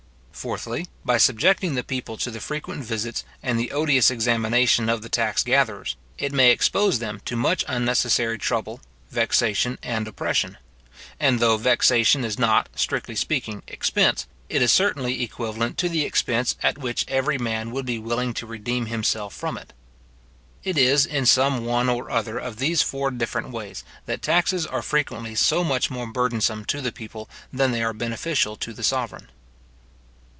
}Fourthly, 0.41 0.87
by 1.05 1.17
subjecting 1.19 1.75
the 1.75 1.83
people 1.83 2.17
to 2.17 2.31
the 2.31 2.39
frequent 2.39 2.83
visits 2.83 3.23
and 3.43 3.59
the 3.59 3.71
odious 3.71 4.09
examination 4.09 4.89
of 4.89 5.03
the 5.03 5.09
tax 5.09 5.43
gatherers, 5.43 5.95
it 6.17 6.31
may 6.33 6.49
expose 6.49 6.97
them 6.97 7.21
to 7.25 7.35
much 7.35 7.63
unnecessary 7.67 8.39
trouble, 8.39 8.81
vexation, 9.11 9.77
and 9.83 10.07
oppression; 10.07 10.57
and 11.19 11.39
though 11.39 11.57
vexation 11.57 12.25
is 12.25 12.39
not, 12.39 12.69
strictly 12.75 13.13
speaking, 13.15 13.61
expense, 13.67 14.25
it 14.49 14.63
is 14.63 14.71
certainly 14.71 15.21
equivalent 15.21 15.77
to 15.77 15.87
the 15.87 16.03
expense 16.05 16.55
at 16.63 16.77
which 16.79 17.05
every 17.07 17.37
man 17.37 17.69
would 17.69 17.85
be 17.85 17.99
willing 17.99 18.33
to 18.33 18.47
redeem 18.47 18.87
himself 18.87 19.35
from 19.35 19.59
it. 19.59 19.73
It 20.63 20.75
is 20.77 21.05
in 21.05 21.27
some 21.27 21.65
one 21.65 21.87
or 21.87 22.09
other 22.09 22.39
of 22.39 22.57
these 22.57 22.81
four 22.81 23.11
different 23.11 23.51
ways, 23.51 23.83
that 24.07 24.23
taxes 24.23 24.65
are 24.65 24.81
frequently 24.81 25.35
so 25.35 25.63
much 25.63 25.91
more 25.91 26.07
burdensome 26.07 26.65
to 26.65 26.81
the 26.81 26.91
people 26.93 27.29
than 27.53 27.71
they 27.71 27.83
are 27.83 27.93
beneficial 27.93 28.55
to 28.55 28.73
the 28.73 28.81
sovereign. 28.83 29.27